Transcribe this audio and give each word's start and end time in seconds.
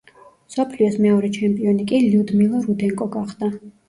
მსოფლიოს 0.51 0.95
მეორე 1.05 1.29
ჩემპიონი 1.35 1.85
კი 1.91 1.99
ლიუდმილა 2.05 2.63
რუდენკო 2.65 3.07
გახდა. 3.17 3.51